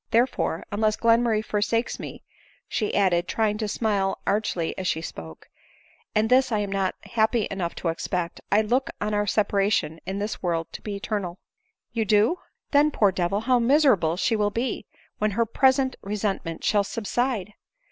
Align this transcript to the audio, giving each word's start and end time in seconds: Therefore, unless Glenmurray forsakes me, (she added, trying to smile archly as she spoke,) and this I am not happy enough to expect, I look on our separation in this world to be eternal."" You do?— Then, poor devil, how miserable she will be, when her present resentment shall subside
Therefore, 0.09 0.63
unless 0.71 0.97
Glenmurray 0.97 1.43
forsakes 1.45 1.99
me, 1.99 2.23
(she 2.67 2.95
added, 2.95 3.27
trying 3.27 3.59
to 3.59 3.67
smile 3.67 4.17
archly 4.25 4.75
as 4.75 4.87
she 4.87 4.99
spoke,) 4.99 5.47
and 6.15 6.27
this 6.27 6.51
I 6.51 6.57
am 6.57 6.71
not 6.71 6.95
happy 7.03 7.47
enough 7.51 7.75
to 7.75 7.87
expect, 7.89 8.41
I 8.51 8.63
look 8.63 8.89
on 8.99 9.13
our 9.13 9.27
separation 9.27 9.99
in 10.07 10.17
this 10.17 10.41
world 10.41 10.65
to 10.73 10.81
be 10.81 10.95
eternal."" 10.95 11.37
You 11.93 12.05
do?— 12.05 12.39
Then, 12.71 12.89
poor 12.89 13.11
devil, 13.11 13.41
how 13.41 13.59
miserable 13.59 14.17
she 14.17 14.35
will 14.35 14.49
be, 14.49 14.87
when 15.19 15.29
her 15.37 15.45
present 15.45 15.95
resentment 16.01 16.63
shall 16.63 16.83
subside 16.83 17.53